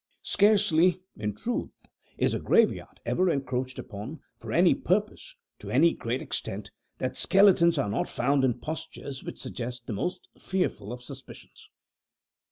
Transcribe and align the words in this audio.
Scarcely, 0.23 1.03
in 1.15 1.35
truth, 1.35 1.69
is 2.17 2.33
a 2.33 2.39
graveyard 2.39 2.99
ever 3.05 3.29
encroached 3.29 3.77
upon, 3.77 4.19
for 4.39 4.51
any 4.51 4.73
purpose, 4.73 5.35
to 5.59 5.69
any 5.69 5.93
great 5.93 6.23
extent, 6.23 6.71
that 6.97 7.15
skeletons 7.15 7.77
are 7.77 7.87
not 7.87 8.07
found 8.07 8.43
in 8.43 8.55
postures 8.59 9.23
which 9.23 9.37
suggest 9.39 9.85
the 9.85 9.93
most 9.93 10.27
fearful 10.39 10.91
of 10.91 11.03
suspicions. 11.03 11.69